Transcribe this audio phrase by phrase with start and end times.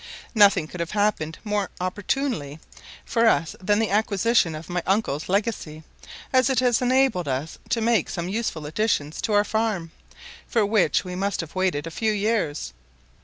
[0.33, 2.59] Nothing could have happened more opportunely
[3.05, 5.83] for us than the acquisition of my uncle's legacy,
[6.33, 9.91] as it has enabled us to make some useful additions to our farm,
[10.47, 12.73] for which we must have waited a few years.